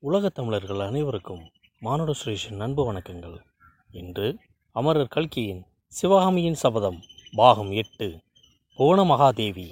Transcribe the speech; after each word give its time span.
உலகத் 0.00 0.34
தமிழர்கள் 0.34 0.78
அனைவருக்கும் 0.78 1.50
மானுட 1.80 2.12
சுரேஷின் 2.24 2.60
அன்பு 2.60 2.92
வணக்கங்கள். 2.92 3.40
இன்று 3.90 4.38
அமரர் 4.72 5.06
கல்கியின் 5.06 5.64
சிவகாமியின் 5.88 6.54
சபதம் 6.54 7.02
பாகம் 7.36 7.70
எட்டு 7.70 8.20
புவன 8.76 9.04
மகாதேவி. 9.04 9.70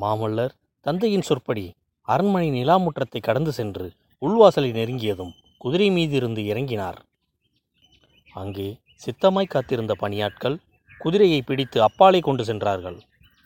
மாமல்லர் 0.00 0.50
தந்தையின் 0.80 1.22
சொற்படி 1.22 1.74
அரண்மனை 2.02 2.50
நிலாமுற்றத்தை 2.50 3.20
கடந்து 3.20 3.52
சென்று 3.52 3.92
உள்வாசலை 4.20 4.70
நெருங்கியதும் 4.72 5.32
குதிரை 5.58 5.90
மீதிருந்து 5.90 6.44
இறங்கினார். 6.44 6.98
அங்கே 8.32 8.78
சித்தமாய் 9.06 9.46
காத்திருந்த 9.46 9.94
பணியாட்கள் 10.00 10.58
குதிரையை 10.98 11.42
பிடித்து 11.42 11.82
அப்பாலே 11.82 12.20
கொண்டு 12.20 12.44
சென்றார்கள். 12.44 13.00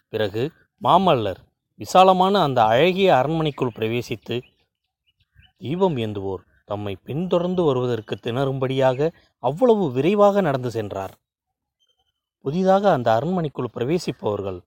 பிறகு 0.09 0.53
மாமல்லர் 0.83 1.49
விசாலமான 1.81 2.35
அந்த 2.47 2.61
அழகிய 2.73 3.09
அரண்மனைக்குள் 3.19 3.77
பிரவேசித்து 3.77 4.37
தீபம் 5.63 5.97
ஏந்துவோர் 6.05 6.43
தம்மை 6.71 6.93
பின்தொடர்ந்து 7.07 7.63
வருவதற்கு 7.69 8.15
திணறும்படியாக 8.17 9.09
அவ்வளவு 9.43 9.85
விரைவாக 9.93 10.41
நடந்து 10.41 10.71
சென்றார். 10.71 11.15
புதிதாக 12.45 12.85
அந்த 12.97 13.09
அரண்மனைக்குள் 13.19 13.75
பிரவேசிப்பவர்கள் 13.77 14.61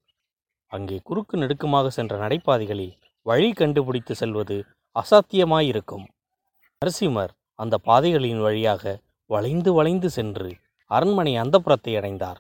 அங்கே 0.72 0.98
குறுக்கு 1.08 1.36
நெடுக்குமாக 1.38 1.88
சென்ற 1.98 2.14
நடைபாதைகளில் 2.18 2.96
வழி 3.26 3.50
கண்டுபிடித்து 3.60 4.14
செல்வது 4.16 4.58
அசாத்தியமாயிருக்கும். 4.96 6.06
நரசிம்மர் 6.82 7.34
அந்த 7.60 7.76
பாதைகளின் 7.88 8.42
வழியாக 8.48 8.94
வளைந்து 9.30 9.72
வளைந்து 9.74 10.10
சென்று 10.10 10.50
அரண்மனை 10.92 11.34
அந்தப்புறத்தை 11.44 11.94
அடைந்தார். 12.00 12.40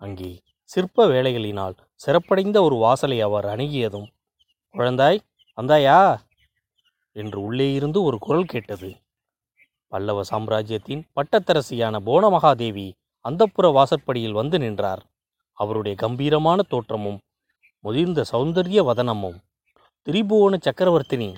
அங்கே 0.00 0.32
சிற்ப 0.70 1.06
வேலைகளினால் 1.06 1.74
சிறப்படைந்த 1.94 2.62
ஒரு 2.62 2.76
வாசலை 2.76 3.20
அவர் 3.20 3.44
அணுகியதும் 3.44 4.08
குழந்தாய் 4.74 5.18
வந்தாயா? 5.58 6.00
என்று 7.16 7.38
உள்ளே 7.42 7.72
இருந்து 7.72 8.02
ஒரு 8.02 8.18
குரல் 8.18 8.44
கேட்டது. 8.44 8.90
பல்லவ 9.92 10.22
சாம்ராஜ்யத்தின் 10.22 11.02
பட்டத்தரசியான 11.16 11.94
போனமகாதேவி 12.06 12.92
அந்தப்புற 13.24 13.72
வாசற்படியில் 13.72 14.32
வந்து 14.32 14.58
நின்றார். 14.58 15.02
அவருடைய 15.58 15.96
கம்பீரமான 15.96 16.62
தோற்றமும் 16.62 17.18
முதிர்ந்த 17.84 18.20
சௌந்தரிய 18.32 18.80
வதனமும் 18.90 19.38
திரிபுவன 20.06 20.54
சக்கரவர்த்தினி 20.58 21.30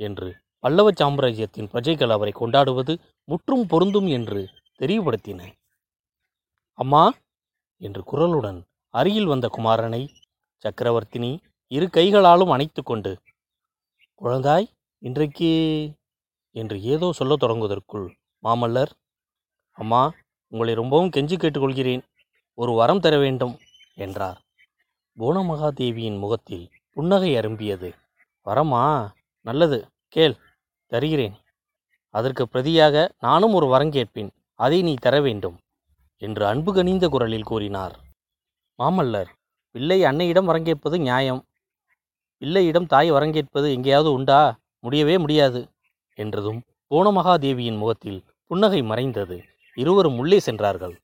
என்று 0.00 0.28
பல்லவ 0.64 0.90
சாம்ராஜ்யத்தின் 0.94 1.70
பிரஜைகள் 1.72 2.10
அவரை 2.10 2.32
கொண்டாடுவது 2.32 2.94
முற்றும் 3.28 3.66
பொருந்தும் 3.66 4.06
என்று 4.06 4.40
தெரியப்படுத்தின. 4.80 5.40
அம்மா 6.78 7.04
என்று 7.76 8.02
குரலுடன் 8.12 8.60
அருகில் 8.88 9.24
வந்த 9.24 9.50
குமாரனை 9.56 10.08
சக்கரவர்த்தினி 10.64 11.38
இரு 11.66 11.90
கைகளாலும் 11.90 12.50
அணைத்து 12.50 12.82
கொண்டு 12.82 13.18
குழந்தாய் 14.20 14.66
இன்றைக்கு 14.98 15.50
என்று 16.50 16.82
ஏதோ 16.82 17.12
சொல்லத் 17.12 17.42
தொடங்குவதற்குள் 17.42 18.14
மாமல்லர் 18.42 18.92
அம்மா 19.72 20.12
உங்களை 20.48 20.74
ரொம்பவும் 20.74 21.10
கெஞ்சி 21.16 21.36
கேட்டுக்கொள்கிறேன். 21.36 22.02
ஒரு 22.54 22.72
வரம் 22.72 23.00
தர 23.00 23.18
வேண்டும் 23.18 23.58
என்றார். 23.94 24.38
புவனமகாதேவியின் 25.18 26.18
முகத்தில் 26.18 26.70
புன்னகை 26.90 27.34
அரும்பியது. 27.34 27.92
வரமா 28.46 29.10
நல்லது. 29.40 29.88
கேள் 30.08 30.36
தருகிறேன். 30.86 31.34
அதற்கு 32.14 32.48
பிரதியாக 32.52 33.08
நானும் 33.18 33.52
ஒரு 33.52 33.66
வரம் 33.66 33.90
கேட்பேன். 33.90 34.30
அதை 34.54 34.82
நீ 34.82 34.94
தர 34.94 35.20
வேண்டும். 35.20 35.58
என்று 36.26 36.44
அன்பு 36.46 36.70
கனிந்த 36.74 37.06
குரலில் 37.08 37.48
கூறினார். 37.50 37.94
மாமல்லர் 38.78 39.30
பிள்ளை 39.74 39.98
அன்னையிடம் 40.04 40.48
வரங்கேற்பது 40.50 40.96
நியாயம். 40.98 41.40
பிள்ளையிடம் 42.42 42.86
தாய் 42.86 43.10
வரங்கேற்பது 43.12 43.68
எங்கேயாவது 43.72 44.10
உண்டா? 44.12 44.40
முடியவே 44.84 45.16
முடியாது. 45.18 45.60
என்றதும் 46.18 46.60
கோணமகாதேவியின் 46.90 47.78
முகத்தில் 47.78 48.20
புன்னகை 48.50 48.80
மறைந்தது. 48.82 49.36
இருவரும் 49.78 50.18
உள்ளே 50.18 50.38
சென்றார்கள். 50.38 50.94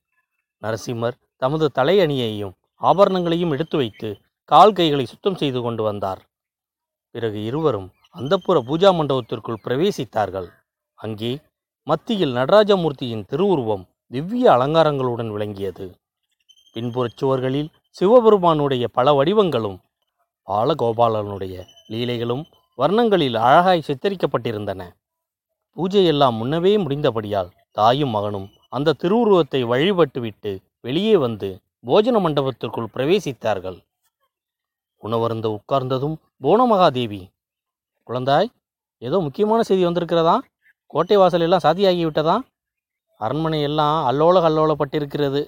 நரசிம்மர் 0.63 1.17
தமது 1.41 1.65
தலையணியையும் 1.75 2.53
ஆபரணங்களையும் 2.81 3.53
எடுத்து 3.55 3.75
வைத்து 3.77 4.09
கால் 4.51 4.73
கைகளை 4.73 5.05
சுத்தம் 5.05 5.39
செய்து 5.41 5.59
கொண்டு 5.61 5.83
வந்தார். 5.83 6.21
பிறகு 7.15 7.39
இருவரும் 7.43 7.89
அந்தப்புற 8.15 8.57
பூஜா 8.69 8.89
மண்டபத்திற்குள் 8.97 9.63
பிரவேசித்தார்கள். 9.65 10.49
அங்கே 10.99 11.31
மத்தியில் 11.87 12.33
நடராஜமூர்த்தியின் 12.35 13.25
திருவுருவம் 13.25 13.83
திவ்ய 14.11 14.45
அலங்காரங்களுடன் 14.51 15.29
விளங்கியது. 15.31 15.85
பின்புறச் 16.75 17.19
சுவர்களில் 17.21 17.69
சிவபெருமானுடைய 17.89 18.87
பல 18.87 19.13
வடிவங்களும் 19.13 19.77
பாலகோபாலனுடைய 20.47 21.55
லீலைகளும் 21.87 22.43
வர்ணங்களில் 22.77 23.37
அழகாய் 23.37 23.85
சித்தரிக்கப்பட்டிருந்தன. 23.87 24.81
பூஜையெல்லாம் 25.77 26.37
முன்னவே 26.39 26.73
முடிந்தபடியால் 26.85 27.53
தாயும் 27.71 28.09
மகனும் 28.09 28.47
அந்த 28.69 28.93
திருவுருவத்தை 28.93 29.61
வழிபட்டுவிட்டு 29.63 30.51
வெளியே 30.81 31.15
வந்து 31.17 31.49
போஜன 31.85 32.19
மண்டபத்திற்குள் 32.25 32.93
பிரவேசித்தார்கள். 32.95 33.79
உணவருந்த 35.03 35.47
உட்கார்ந்ததும் 35.57 36.17
போனமகாதேவி 36.43 37.21
குழந்தாய் 38.07 38.49
ஏதோ 39.01 39.19
முக்கியமான 39.19 39.61
செய்தி 39.61 39.83
வந்திருக்கிறதா? 39.85 40.35
கோட்டை 40.93 41.17
வாசல் 41.17 41.41
எல்லாம் 41.41 41.65
அரண்மனை 43.21 43.59
எல்லாம் 43.61 43.97
அல்லோல 44.09 44.37
கல்லோலப்பட்டிருக்கிறது 44.45 45.41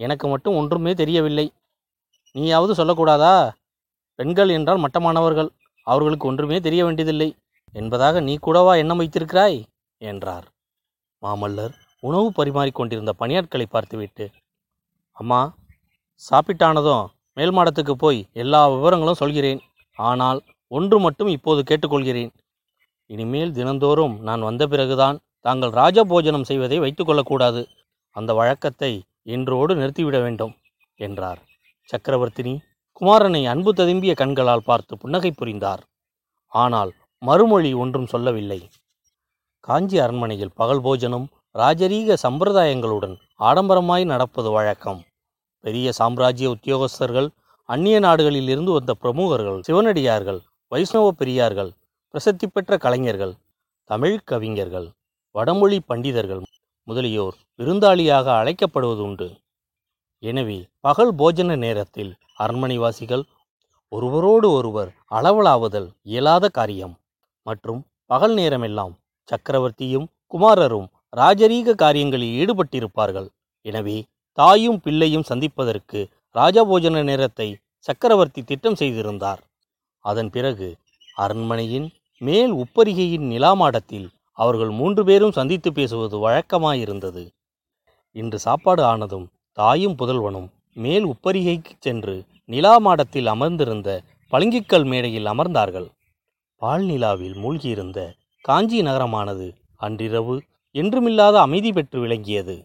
எனக்கு 0.00 0.26
மட்டும் 0.28 0.56
ஒன்றுமே 0.56 0.92
தெரியவில்லை. 0.94 1.46
நீயாவது 2.34 2.72
சொல்லக்கூடாதா? 2.74 3.34
பெண்கள் 4.18 4.48
என்றால் 4.48 4.82
மட்டமானவர்கள். 4.84 5.50
அவர்களுக்கு 5.86 6.28
ஒன்றுமே 6.28 6.56
தெரிய 6.60 6.82
வேண்டியதில்லை. 6.84 7.28
என்பதாக 7.74 8.20
நீ 8.20 8.34
கூடவா 8.36 8.72
எண்ணம் 8.74 9.00
வைத்திருக்கிறாய்? 9.00 9.58
என்றார். 10.00 10.46
மாமல்லர் 11.22 11.74
உணவு 12.02 12.28
பரிமாறிக்கொண்டிருந்த 12.36 13.12
பணியாட்களை 13.20 13.66
பார்த்துவிட்டு 13.70 14.24
அம்மா 15.16 15.40
சாப்பிட்டானதும் 16.22 17.06
மேல் 17.36 17.54
மாடத்துக்கு 17.56 17.94
போய் 17.94 18.20
எல்லா 18.32 18.60
விவரங்களும் 18.70 19.20
சொல்கிறேன். 19.22 19.60
ஆனால் 19.98 20.38
ஒன்று 20.70 20.96
மட்டும் 20.98 21.28
இப்போது 21.28 21.60
கேட்டுக்கொள்கிறேன். 21.68 22.30
இனிமேல் 23.10 23.52
தினந்தோறும் 23.52 24.14
நான் 24.20 24.40
வந்த 24.40 24.62
பிறகுதான் 24.66 25.16
தாங்கள் 25.44 25.72
ராஜபோஜனம் 25.72 26.48
செய்வதை 26.50 26.78
வைத்துக்கொள்ளக்கூடாது. 26.80 27.62
அந்த 28.16 28.30
வழக்கத்தை 28.34 28.92
இன்றோடு 29.34 29.72
நிறுத்திவிட 29.74 30.16
வேண்டும் 30.22 30.54
என்றார். 31.00 31.40
சக்கரவர்த்தினி 31.88 32.54
குமாரனை 33.00 33.42
அன்பு 33.46 33.70
ததும்பிய 33.72 34.12
கண்களால் 34.14 34.66
பார்த்து 34.68 34.94
புன்னகை 34.96 35.30
புரிந்தார். 35.32 35.82
ஆனால் 36.52 36.90
மறுமொழி 37.22 37.70
ஒன்றும் 37.82 38.10
சொல்லவில்லை. 38.12 38.60
காஞ்சி 39.64 39.96
அரண்மனையில் 39.98 40.56
பகல் 40.60 40.82
போஜனம் 40.86 41.26
ராஜரீக 41.54 42.16
சம்பிரதாயங்களுடன் 42.22 43.14
ஆடம்பரமாய் 43.40 44.04
நடப்பது 44.04 44.50
வழக்கம். 44.50 45.00
பெரிய 45.64 45.88
சாம்ராஜ்ய 45.92 46.48
உத்தியோகஸ்தர்கள் 46.54 47.28
அந்நிய 47.68 47.96
நாடுகளில் 47.98 48.48
இருந்து 48.48 48.72
வந்த 48.72 48.92
பிரமுகர்கள் 48.94 49.58
சிவனடியார்கள் 49.66 50.38
வைஷ்ணவ 50.72 51.06
பெரியார்கள் 51.20 51.70
பிரசித்தி 52.14 52.46
பெற்ற 52.46 52.76
கலைஞர்கள் 52.84 53.34
தமிழ் 53.90 54.16
கவிஞர்கள் 54.30 54.86
வடமொழி 55.34 55.78
பண்டிதர்கள் 55.90 56.42
முதலியோர் 56.88 57.36
விருந்தாளியாக 57.60 58.26
அழைக்கப்படுவதுண்டு. 58.40 59.26
எனவே 60.22 60.58
பகல் 60.86 61.12
போஜன 61.20 61.56
நேரத்தில் 61.64 62.12
அரண்மனைவாசிகள் 62.44 63.24
ஒருவரோடு 63.92 64.48
ஒருவர் 64.58 64.90
அளவலாவுதல் 65.18 65.88
இயலாத 66.12 66.44
காரியம். 66.58 66.94
மற்றும் 67.46 67.80
பகல் 68.12 68.34
நேரமெல்லாம் 68.40 68.94
சக்கரவர்த்தியும் 69.28 70.06
குமாரரும் 70.32 70.88
ராஜரீக 71.16 71.74
காரியங்களில் 71.82 72.36
ஈடுபட்டிருப்பார்கள். 72.40 73.28
எனவே 73.66 73.98
தாயும் 74.38 74.80
பிள்ளையும் 74.84 75.28
சந்திப்பதற்கு 75.30 76.00
ராஜபோஜன 76.34 77.02
நேரத்தை 77.10 77.48
சக்கரவர்த்தி 77.86 78.42
திட்டம் 78.50 78.78
செய்திருந்தார். 78.80 79.40
அதன் 80.04 80.30
பிறகு 80.34 80.68
அரண்மனையின் 81.16 81.88
மேல் 82.22 82.52
உப்பரிகையின் 82.62 83.26
நிலாமாடத்தில் 83.32 84.08
அவர்கள் 84.38 84.70
மூன்று 84.70 85.02
பேரும் 85.04 85.36
சந்தித்து 85.38 85.70
பேசுவது 85.72 86.16
வழக்கமாயிருந்தது. 86.24 87.22
இன்று 88.16 88.38
சாப்பாடு 88.38 88.82
ஆனதும் 88.82 89.26
தாயும் 89.58 89.96
புதல்வனும் 89.98 90.48
மேல் 90.76 91.06
உப்பரிகைக்கு 91.06 91.72
சென்று 91.78 92.14
நிலா 92.44 92.74
மாடத்தில் 92.78 93.26
அமர்ந்திருந்த 93.26 93.88
பளிங்கிக்கல் 94.32 94.86
மேடையில் 94.86 95.26
அமர்ந்தார்கள். 95.26 95.88
பால் 96.62 96.84
நிலாவில் 96.84 97.36
மூழ்கியிருந்த 97.36 97.98
காஞ்சி 98.44 98.80
நகரமானது 98.82 99.46
அன்றிரவு 99.76 100.36
என்றுமில்லாத 100.74 101.36
அமைதி 101.38 101.70
பெற்று 101.72 101.98
விளங்கியது. 102.00 102.56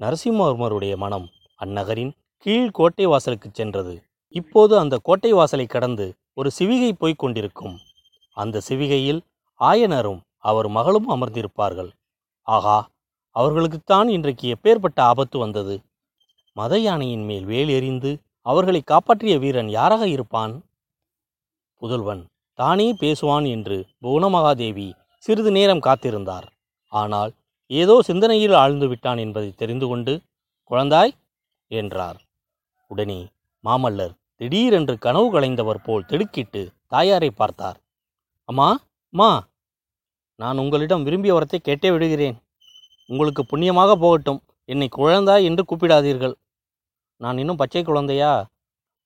நரசிம்மவர்மருடைய 0.00 0.94
மனம் 0.96 1.26
அந்நகரின் 1.60 2.12
கீழ் 2.46 2.70
கோட்டை 2.70 3.06
வாசலுக்கு 3.06 3.48
சென்றது. 3.52 3.94
இப்போது 4.34 4.74
அந்த 4.78 4.94
கோட்டை 5.02 5.32
வாசலை 5.32 5.66
கடந்து 5.66 6.06
ஒரு 6.34 6.50
சிவிகை 6.58 6.92
போய்க் 6.92 7.22
கொண்டிருக்கும். 7.22 7.76
அந்த 8.36 8.62
சிவிகையில் 8.68 9.20
ஆயனரும் 9.60 10.20
அவர் 10.44 10.68
மகளும் 10.68 11.08
அமர்ந்திருப்பார்கள். 11.10 11.90
ஆகா 12.46 12.78
அவர்களுக்குத்தான் 13.36 14.08
இன்றைக்கு 14.08 14.46
எப்பேற்பட்ட 14.54 14.98
ஆபத்து 15.02 15.36
வந்தது. 15.38 15.74
மத 16.56 16.78
யானையின் 16.78 17.24
மேல் 17.24 17.44
வேல் 17.44 17.68
எறிந்து 17.68 18.10
அவர்களை 18.46 18.80
காப்பாற்றிய 18.82 19.34
வீரன் 19.38 19.70
யாராக 19.70 20.02
இருப்பான்? 20.08 20.54
புதல்வன் 21.82 22.22
தானே 22.58 22.88
பேசுவான் 22.92 23.46
என்று 23.46 23.76
புவனமகாதேவி 24.02 24.88
சிறிது 25.24 25.50
நேரம் 25.50 25.84
காத்திருந்தார். 25.86 26.46
ஆனால் 26.92 27.30
ஏதோ 27.70 27.94
சிந்தனையில் 28.02 28.54
ஆழ்ந்து 28.54 28.86
விட்டான் 28.88 29.20
என்பதை 29.24 29.50
தெரிந்து 29.60 29.86
கொண்டு 29.86 30.14
குழந்தாய் 30.70 31.12
என்றார். 31.70 32.18
உடனே 32.90 33.20
மாமல்லர் 33.64 34.14
திடீரென்று 34.40 34.94
கனவு 34.98 35.28
கலைந்தவர் 35.30 35.82
போல் 35.82 36.08
திடுக்கிட்டு 36.10 36.62
தாயாரை 36.86 37.30
பார்த்தார். 37.30 37.78
அம்மா 38.48 38.68
அம்மா 39.14 39.30
நான் 40.42 40.60
உங்களிடம் 40.62 41.04
விரும்பிய 41.06 41.32
வரத்தை 41.34 41.58
கேட்டே 41.68 41.88
விடுகிறேன். 41.94 42.36
உங்களுக்கு 43.08 43.42
புண்ணியமாக 43.50 43.90
போகட்டும். 44.04 44.40
என்னை 44.68 44.88
குழந்தாய் 44.96 45.46
என்று 45.48 45.62
கூப்பிடாதீர்கள். 45.70 46.34
நான் 47.20 47.40
இன்னும் 47.42 47.60
பச்சை 47.62 47.82
குழந்தையா? 47.82 48.32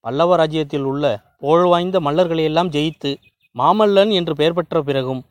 பல்லவ 0.05 0.37
ராஜ்யத்தில் 0.41 0.87
உள்ள 0.91 1.05
புகழ் 1.43 1.67
வாய்ந்த 1.73 1.99
மல்லர்களையெல்லாம் 2.07 2.73
ஜெயித்து 2.77 3.11
மாமல்லன் 3.57 4.13
என்று 4.19 4.33
பெயர் 4.41 4.57
பெற்ற 4.59 4.81
பிறகும் 4.89 5.23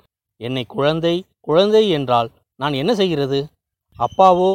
என்னை 0.42 0.64
குழந்தை 0.76 1.16
குழந்தை 1.48 1.84
என்றால் 1.98 2.30
நான் 2.60 2.80
என்ன 2.82 2.92
செய்கிறது? 3.02 3.40
அப்பாவோ 3.98 4.52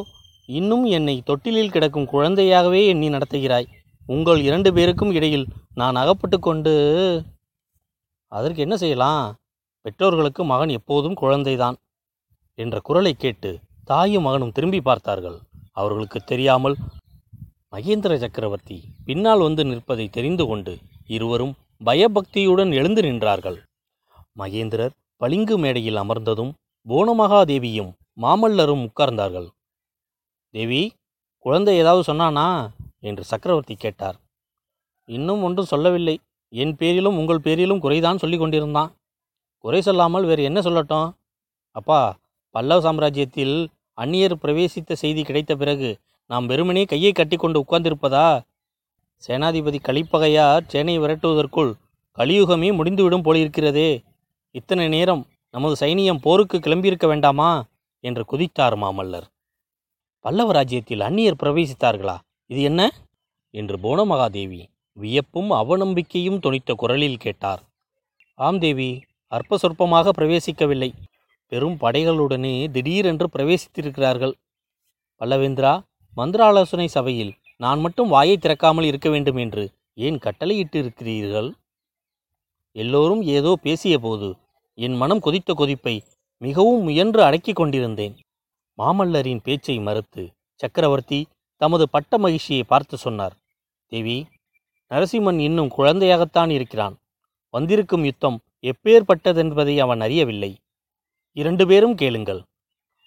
இன்னும் 0.48 0.84
என்னை 0.98 1.16
தொட்டிலில் 1.28 1.74
கிடக்கும் 1.74 2.10
குழந்தையாகவே 2.12 2.80
எண்ணி 2.92 3.08
நடத்துகிறாய். 3.14 3.68
உங்கள் 4.06 4.40
இரண்டு 4.48 4.70
பேருக்கும் 4.76 5.12
இடையில் 5.18 5.46
நான் 5.80 6.00
அகப்பட்டு 6.02 6.38
கொண்டு 6.38 6.72
அதற்கு 8.32 8.60
என்ன 8.66 8.76
செய்யலாம்? 8.82 9.22
பெற்றோர்களுக்கு 9.80 10.44
மகன் 10.44 10.68
எப்போதும் 10.68 11.16
குழந்தைதான் 11.20 11.76
என்ற 12.54 12.80
குரலை 12.80 13.14
கேட்டு 13.14 13.50
தாயும் 13.84 14.22
மகனும் 14.22 14.52
திரும்பி 14.52 14.80
பார்த்தார்கள். 14.80 15.38
அவர்களுக்கு 15.72 16.20
தெரியாமல் 16.20 16.76
மகேந்திர 17.70 18.16
சக்கரவர்த்தி 18.16 18.84
பின்னால் 19.04 19.40
வந்து 19.40 19.64
நிற்பதை 19.64 20.08
தெரிந்து 20.08 20.46
கொண்டு 20.46 20.78
இருவரும் 21.06 21.54
பயபக்தியுடன் 21.84 22.72
எழுந்து 22.72 23.02
நின்றார்கள். 23.02 23.58
மகேந்திரர் 24.38 24.94
பளிங்கு 25.16 25.58
மேடையில் 25.58 25.96
அமர்ந்ததும் 25.96 26.52
போனமகாதேவியும் 26.88 27.92
மாமல்லரும் 28.16 28.84
உட்கார்ந்தார்கள். 28.86 29.48
தேவி 30.54 30.92
குழந்தை 31.38 31.76
ஏதாவது 31.76 32.12
சொன்னானா? 32.12 32.68
என்று 32.98 33.24
சக்கரவர்த்தி 33.24 33.74
கேட்டார். 33.74 34.16
இன்னும் 35.08 35.42
ஒன்றும் 35.42 35.64
சொல்லவில்லை. 35.64 36.20
என் 36.52 36.76
பேரிலும் 36.76 37.18
உங்கள் 37.18 37.40
பேரிலும் 37.40 37.82
குறைதான் 37.82 38.16
சொல்லி 38.16 38.38
கொண்டிருந்தான். 38.38 38.90
குறை 39.60 39.80
சொல்லாமல் 39.80 40.24
வேறு 40.24 40.42
என்ன 40.42 40.60
சொல்லட்டும்? 40.60 41.12
அப்பா 41.70 42.18
பல்லவ 42.50 42.92
சாம்ராஜ்யத்தில் 42.92 43.66
அந்நியர் 43.96 44.34
பிரவேசித்த 44.42 44.92
செய்தி 44.92 45.22
கிடைத்த 45.22 45.56
பிறகு 45.56 45.98
நாம் 46.26 46.46
வெறுமனே 46.46 46.84
கையை 46.84 47.12
கட்டிக்கொண்டு 47.12 47.64
உட்கார்ந்திருப்பதா? 47.68 48.42
சேனாதிபதி 49.26 49.78
கலிப்பகையார் 49.82 50.60
சேனை 50.66 50.98
விரட்டுவதற்குள் 50.98 51.72
கலியுகமே 52.16 52.74
முடிந்துவிடும் 52.74 53.24
போலிருக்கிறதே. 53.24 54.04
இத்தனை 54.50 54.88
நேரம் 54.88 55.26
நமது 55.50 55.86
சைனியம் 55.86 56.22
போருக்கு 56.22 56.58
கிளம்பியிருக்க 56.58 57.06
வேண்டாமா? 57.06 57.64
என்று 58.00 58.24
குதித்தார் 58.32 58.76
மாமல்லர். 58.76 59.26
பல்லவ 60.20 60.52
ராஜ்யத்தில் 60.52 61.00
அந்நியர் 61.00 61.40
பிரவேசித்தார்களா? 61.42 62.16
இது 62.46 62.62
என்ன? 62.62 62.90
என்று 63.50 63.76
புவனமகாதேவி 63.76 64.62
வியப்பும் 64.92 65.50
அவநம்பிக்கையும் 65.50 66.42
தொனித்த 66.42 66.72
குரலில் 66.72 67.16
கேட்டார். 67.16 67.62
ஆம் 68.34 68.58
தேவி 68.58 69.04
அற்ப 69.32 69.56
சொற்பமாக 69.62 70.12
பிரவேசிக்கவில்லை. 70.18 70.90
பெரும் 71.52 71.76
படைகளுடனே 71.82 72.54
திடீரென்று 72.74 73.26
பிரவேசித்திருக்கிறார்கள். 73.34 74.34
பல்லவேந்திரா 75.20 75.72
மந்திராலோசனை 76.16 76.86
சபையில் 76.96 77.32
நான் 77.56 77.80
மட்டும் 77.80 78.12
வாயை 78.14 78.36
திறக்காமல் 78.36 78.86
இருக்க 78.90 79.08
வேண்டும் 79.10 79.38
என்று 79.44 79.64
ஏன் 80.06 80.18
கட்டளையிட்டு 80.18 80.76
இருக்கிறீர்கள் 80.82 81.48
எல்லோரும் 82.76 83.22
ஏதோ 83.36 83.52
பேசியபோது 83.64 84.28
என் 84.78 84.96
மனம் 85.02 85.22
கொதித்த 85.26 85.50
கொதிப்பை 85.54 85.94
மிகவும் 86.42 86.82
முயன்று 86.86 87.20
அடக்கிக் 87.28 87.58
கொண்டிருந்தேன். 87.60 88.14
மாமல்லரின் 88.78 89.42
பேச்சை 89.46 89.76
மறுத்து 89.86 90.22
சக்கரவர்த்தி 90.60 91.20
தமது 91.60 91.84
பட்ட 91.94 92.18
மகிழ்ச்சியை 92.24 92.64
பார்த்து 92.72 92.96
சொன்னார். 92.96 93.34
தேவி 93.92 94.18
நரசிம்மன் 94.90 95.40
இன்னும் 95.48 95.74
குழந்தையாகத்தான் 95.78 96.52
இருக்கிறான். 96.58 96.94
வந்திருக்கும் 97.54 98.06
யுத்தம் 98.08 98.38
எப்பேற்பட்டதென்பதை 98.62 99.78
அவன் 99.78 100.00
அறியவில்லை. 100.00 100.56
இரண்டு 101.32 101.66
பேரும் 101.66 101.94
கேளுங்கள். 101.94 102.42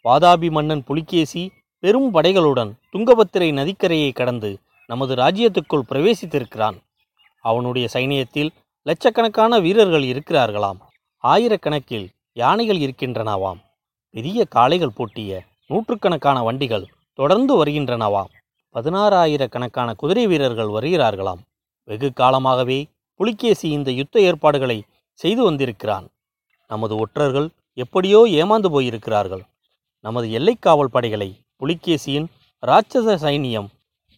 வாதாபி 0.03 0.51
மன்னன் 0.51 0.83
புலிகேசி 0.83 1.51
பெரும் 1.79 2.13
படைகளுடன் 2.13 2.71
துங்கபத்திரை 2.93 3.53
நதிக்கரையை 3.53 4.13
கடந்து 4.13 4.59
நமது 4.87 5.15
ராஜ்யத்துக்குள் 5.15 5.85
பிரவேசித்திருக்கிறான். 5.89 6.77
அவனுடைய 7.41 7.87
சைனியத்தில் 7.93 8.49
லட்சக்கணக்கான 8.81 9.59
வீரர்கள் 9.59 10.03
இருக்கிறார்களாம். 10.03 10.79
ஆயிரக்கணக்கில் 11.23 12.07
யானைகள் 12.33 12.77
இருக்கின்றனவாம். 12.77 13.59
பெரிய 14.09 14.45
காளைகள் 14.45 14.95
பூட்டிய 14.95 15.43
நூற்றுக்கணக்கான 15.67 16.43
வண்டிகள் 16.43 16.85
தொடர்ந்து 17.13 17.65
வருகின்றனவாம். 17.65 18.31
பதினாறாயிரக்கணக்கான 18.73 19.93
குதிரை 19.95 20.27
வீரர்கள் 20.27 20.67
வருகிறார்களாம். 20.67 21.41
வெகு 21.83 22.13
காலமாகவே 22.13 22.85
புலிகேசி 23.15 23.69
இந்த 23.69 23.91
யுத்த 23.91 24.19
ஏற்பாடுகளை 24.19 24.83
செய்து 25.19 25.41
வந்திருக்கிறான். 25.43 26.05
நமது 26.69 26.93
ஒற்றர்கள் 26.95 27.47
எப்படியோ 27.73 28.19
ஏமாந்து 28.41 28.69
போயிருக்கிறார்கள். 28.75 29.43
நமது 30.05 30.27
எல்லைக்காவல் 30.39 30.93
படைகளை 30.95 31.29
புலிகேசியின் 31.61 32.27
இராட்சச 32.63 33.15
சைனியம் 33.23 33.69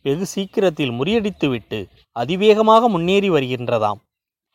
வெகு 0.06 0.26
சீக்கிரத்தில் 0.26 0.94
முறியடித்துவிட்டு 1.00 1.80
அதிவேகமாக 2.16 2.88
முன்னேறி 2.90 3.30
வருகின்றதாம். 3.30 4.00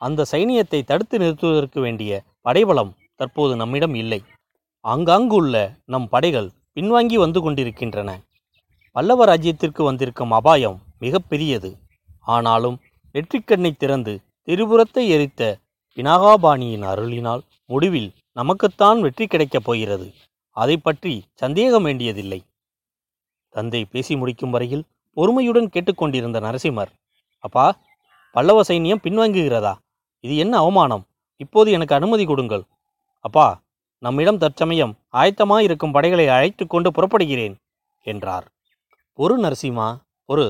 அந்த 0.01 0.27
சைனியத்தை 0.33 0.81
தடுத்து 0.85 1.17
நிறுத்துவதற்கு 1.19 1.79
வேண்டிய 1.81 2.13
படைபலம் 2.41 2.93
தற்போது 3.17 3.55
நம்மிடம் 3.57 3.95
இல்லை. 3.95 4.21
ஆங்காங்குள்ள 4.85 5.57
நம் 5.85 6.09
படைகள் 6.09 6.49
பின்வாங்கி 6.75 7.15
வந்து 7.15 7.41
கொண்டிருக்கின்றன. 7.41 8.11
பல்லவ 8.97 9.25
ராஜ்யத்திற்கு 9.25 9.83
வந்திருக்கும் 9.83 10.31
அபாயம் 10.31 10.79
மிக 10.99 11.19
பெரியது. 11.31 11.71
ஆனாலும் 12.27 12.77
வெற்றிக்கண்ணை 13.15 13.73
திறந்து 13.77 14.13
திரிபுரத்தை 14.49 15.05
எரித்த 15.09 15.43
பினாகாபாணியின் 15.97 16.85
அருளினால் 16.91 17.43
முடிவில் 17.67 18.11
நமக்குத்தான் 18.39 18.99
வெற்றி 19.01 19.25
கிடைக்கப் 19.27 19.65
போகிறது. 19.65 20.07
அதை 20.57 20.77
பற்றி 20.77 21.13
சந்தேகம் 21.43 21.83
வேண்டியதில்லை. 21.83 22.41
தந்தை 23.55 23.81
பேசி 23.85 24.15
முடிக்கும் 24.17 24.55
வரையில் 24.55 24.85
பொறுமையுடன் 25.17 25.69
கேட்டுக்கொண்டிருந்த 25.75 26.39
நரசிம்மர் 26.41 26.93
அப்பா 27.45 27.67
பல்லவ 28.37 28.63
சைனியம் 28.69 29.03
பின்வாங்குகிறதா? 29.05 29.75
இது 30.25 30.35
என்ன 30.37 30.55
அவமானம்? 30.59 31.05
இப்போது 31.41 31.69
எனக்கு 31.77 31.95
அனுமதி 31.99 32.25
கொடுங்கள். 32.25 32.65
அப்பா 33.25 33.47
நம்மிடம் 34.03 34.43
தற்சமயம் 34.43 34.97
ஆயத்தமாக 35.13 35.67
இருக்கும் 35.67 35.95
படைகளை 35.97 36.27
அழைத்து 36.29 36.65
கொண்டு 36.67 36.89
புறப்படுகிறேன் 36.91 37.55
என்றார். 38.07 38.47
ஒரு 39.19 39.35
நரசிம்மா 39.45 39.89
ஒரு 40.29 40.45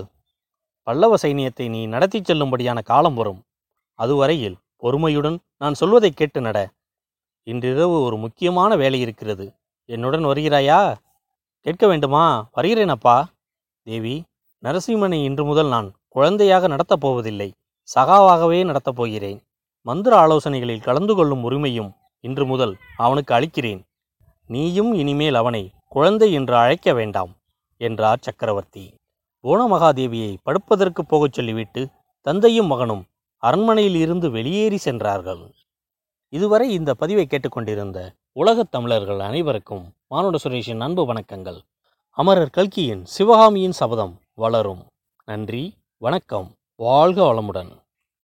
பல்லவ 0.86 1.16
சைனியத்தை 1.22 1.66
நீ 1.68 1.80
நடத்திச் 1.86 2.28
செல்லும்படியான 2.28 2.78
காலம் 2.90 3.16
வரும். 3.20 3.40
அதுவரையில் 3.98 4.58
பொறுமையுடன் 4.80 5.38
நான் 5.58 5.74
சொல்வதை 5.74 6.10
கேட்டு 6.10 6.40
நட. 6.40 6.72
இன்றிரவு 7.42 8.00
ஒரு 8.00 8.16
முக்கியமான 8.16 8.76
வேலை 8.76 9.00
இருக்கிறது. 9.00 9.54
என்னுடன் 9.84 10.24
வருகிறாயா? 10.24 10.94
கேட்க 11.60 11.86
வேண்டுமா? 11.86 12.48
வருகிறேன் 12.52 12.88
அப்பா 12.88 13.28
தேவி 13.82 14.24
நரசிம்மனை 14.64 15.24
இன்று 15.24 15.44
முதல் 15.44 15.68
நான் 15.68 15.92
குழந்தையாக 16.08 16.66
நடத்தப் 16.66 17.00
போவதில்லை. 17.00 17.52
சகாவாகவே 17.94 18.64
நடத்தப் 18.64 18.96
போகிறேன். 18.96 19.40
மந்திர 19.82 20.16
ஆலோசனைகளில் 20.16 20.82
கலந்து 20.82 21.14
கொள்ளும் 21.14 21.50
உரிமையும் 21.50 21.92
இன்று 22.20 22.46
முதல் 22.46 22.76
அவனுக்கு 22.96 23.34
அளிக்கிறேன். 23.34 23.84
நீயும் 24.46 24.94
இனிமேல் 24.94 25.34
அவனை 25.34 25.72
குழந்தை 25.88 26.32
என்று 26.32 26.56
அழைக்க 26.56 26.92
வேண்டாம் 26.92 27.36
என்றார் 27.76 28.18
சக்கரவர்த்தி. 28.20 28.94
புவனமகாதேவியை 29.42 30.36
படுப்பதற்கு 30.42 31.04
போகச் 31.04 31.32
சொல்லிவிட்டு 31.32 31.88
தந்தையும் 32.20 32.66
மகனும் 32.66 33.04
அரண்மனையில் 33.42 33.94
இருந்து 33.94 34.30
வெளியேறி 34.30 34.76
சென்றார்கள். 34.76 35.54
இதுவரை 36.28 36.72
இந்த 36.72 36.94
பதிவை 36.94 37.26
கேட்டுக்கொண்டிருந்த 37.26 38.12
உலகத் 38.32 38.70
தமிழர்கள் 38.70 39.20
அனைவருக்கும் 39.20 39.92
மானுட 40.08 40.38
சுரேஷின் 40.44 40.78
அன்பு 40.78 41.12
வணக்கங்கள். 41.12 41.60
அமரர் 42.10 42.50
கல்கியின் 42.50 43.04
சிவகாமியின் 43.04 43.72
சபதம் 43.72 44.20
வளரும். 44.34 44.84
நன்றி 45.24 45.74
வணக்கம் 45.98 46.54
வாழ்க 46.76 47.22
வளமுடன். 47.22 47.70